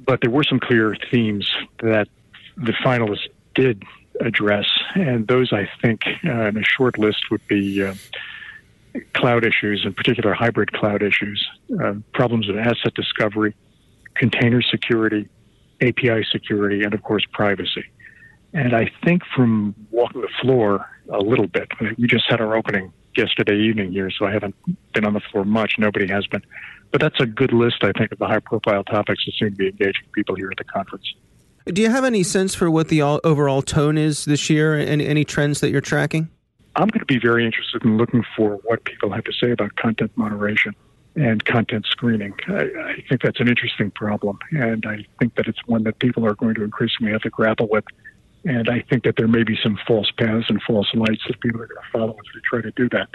But 0.06 0.22
there 0.22 0.30
were 0.30 0.44
some 0.44 0.60
clear 0.60 0.96
themes 1.10 1.50
that 1.80 2.08
the 2.56 2.74
finalists 2.86 3.28
did 3.56 3.84
address, 4.22 4.66
and 4.96 5.28
those 5.28 5.54
I 5.54 5.70
think 5.82 6.02
uh, 6.26 6.48
in 6.48 6.58
a 6.58 6.64
short 6.64 6.98
list 6.98 7.30
would 7.32 7.46
be 7.48 7.84
uh, 7.84 7.96
cloud 9.14 9.46
issues, 9.46 9.84
in 9.86 9.94
particular 9.94 10.34
hybrid 10.34 10.74
cloud 10.74 11.04
issues, 11.04 11.48
uh, 11.84 11.94
problems 12.14 12.50
of 12.50 12.58
asset 12.58 12.94
discovery, 12.96 13.56
container 14.16 14.62
security, 14.62 15.28
API 15.82 16.26
security, 16.32 16.84
and 16.84 16.94
of 16.94 17.04
course 17.04 17.24
privacy. 17.32 17.86
And 18.54 18.76
I 18.76 18.90
think 19.04 19.24
from 19.36 19.76
walking 19.92 20.22
the 20.22 20.30
floor 20.42 20.90
a 21.12 21.20
little 21.20 21.48
bit, 21.48 21.68
we 21.98 22.08
just 22.08 22.26
had 22.30 22.42
our 22.42 22.56
opening 22.56 22.92
yesterday 23.16 23.58
evening 23.58 23.92
here, 23.92 24.10
so 24.10 24.26
I 24.26 24.32
haven't 24.32 24.56
been 24.94 25.06
on 25.06 25.14
the 25.14 25.20
floor 25.20 25.44
much. 25.44 25.74
Nobody 25.78 26.08
has 26.08 26.26
been. 26.28 26.44
But 26.92 27.02
that's 27.02 27.20
a 27.20 27.26
good 27.26 27.52
list, 27.52 27.84
I 27.84 27.92
think, 27.92 28.12
of 28.12 28.20
the 28.20 28.28
high 28.28 28.40
profile 28.40 28.84
topics 28.84 29.26
that 29.26 29.34
seem 29.34 29.52
to 29.52 29.56
be 29.56 29.68
engaging 29.68 30.06
people 30.14 30.36
here 30.36 30.50
at 30.50 30.58
the 30.58 30.64
conference. 30.64 31.14
Do 31.68 31.82
you 31.82 31.90
have 31.90 32.06
any 32.06 32.24
sense 32.24 32.56
for 32.56 32.72
what 32.72 32.88
the 32.88 33.02
overall 33.02 33.62
tone 33.62 33.98
is 33.98 34.26
this 34.26 34.50
year? 34.50 34.76
Any, 34.76 35.06
any 35.06 35.26
trends 35.26 35.60
that 35.60 35.70
you're 35.70 35.82
tracking? 35.82 36.30
I'm 36.76 36.88
going 36.88 37.00
to 37.00 37.06
be 37.06 37.20
very 37.20 37.46
interested 37.46 37.84
in 37.84 37.98
looking 37.98 38.24
for 38.36 38.60
what 38.64 38.84
people 38.86 39.12
have 39.12 39.24
to 39.26 39.34
say 39.34 39.52
about 39.52 39.76
content 39.76 40.12
moderation 40.16 40.76
and 41.16 41.44
content 41.44 41.86
screening. 41.90 42.34
I, 42.48 42.62
I, 42.62 43.04
think 43.10 43.22
that's 43.24 43.40
an 43.40 43.48
interesting 43.48 43.90
problem, 43.92 44.38
and 44.52 44.86
I 44.86 45.04
think 45.20 45.36
that 45.36 45.48
it's 45.48 45.60
one 45.66 45.84
that 45.84 45.98
people 45.98 46.26
are 46.26 46.36
going 46.36 46.54
to 46.56 46.64
increasingly 46.64 47.12
have 47.12 47.22
to 47.22 47.32
grapple 47.32 47.68
with. 47.70 47.84
And 48.46 48.70
I 48.70 48.82
think 48.88 49.04
that 49.04 49.16
there 49.18 49.28
may 49.28 49.44
be 49.44 49.58
some 49.62 49.78
false 49.88 50.12
paths 50.12 50.46
and 50.50 50.62
false 50.62 50.88
lights 50.94 51.24
that 51.28 51.40
people 51.42 51.62
are 51.62 51.68
going 51.68 51.82
to 51.82 51.92
follow 51.92 52.12
as 52.12 52.34
they 52.34 52.42
try 52.46 52.62
to 52.62 52.72
do 52.72 52.88
that. 52.90 53.10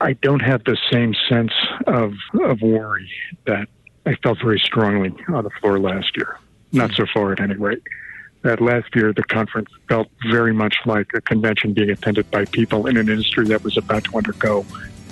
I 0.00 0.12
don't 0.12 0.40
have 0.40 0.64
the 0.64 0.76
same 0.92 1.14
sense 1.28 1.52
of, 1.86 2.12
of 2.44 2.60
worry 2.60 3.10
that 3.46 3.68
I 4.04 4.14
felt 4.22 4.38
very 4.42 4.58
strongly 4.58 5.14
on 5.28 5.44
the 5.44 5.50
floor 5.60 5.80
last 5.80 6.16
year. 6.16 6.38
Not 6.72 6.92
so 6.92 7.04
far, 7.12 7.32
at 7.32 7.40
any 7.40 7.54
rate. 7.54 7.82
that 8.42 8.60
last 8.60 8.94
year 8.94 9.12
the 9.12 9.22
conference 9.24 9.68
felt 9.88 10.08
very 10.30 10.52
much 10.52 10.76
like 10.86 11.08
a 11.14 11.20
convention 11.20 11.74
being 11.74 11.90
attended 11.90 12.30
by 12.30 12.44
people 12.46 12.86
in 12.86 12.96
an 12.96 13.08
industry 13.08 13.46
that 13.48 13.62
was 13.62 13.76
about 13.76 14.04
to 14.04 14.16
undergo 14.16 14.64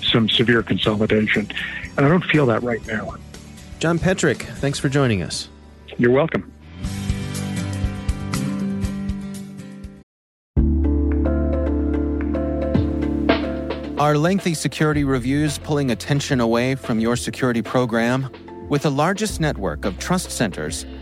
some 0.03 0.29
severe 0.29 0.63
consolidation. 0.63 1.47
And 1.97 2.07
I 2.07 2.09
don't 2.09 2.25
feel 2.25 2.47
that 2.47 2.63
right 2.63 2.85
now. 2.87 3.17
John 3.81 3.99
Petrik, 3.99 4.43
thanks 4.59 4.79
for 4.79 4.89
joining 4.89 5.23
us. 5.23 5.49
You're 5.99 6.11
welcome. 6.13 6.51
Are 13.99 14.17
lengthy 14.17 14.55
security 14.55 15.03
reviews 15.03 15.59
pulling 15.59 15.91
attention 15.91 16.41
away 16.41 16.77
from 16.77 17.01
your 17.01 17.17
security 17.17 17.63
program? 17.63 18.31
With 18.69 18.83
the 18.83 18.91
largest 18.91 19.41
network 19.41 19.85
of 19.85 19.99
trust 19.99 20.31
centers, 20.31 20.87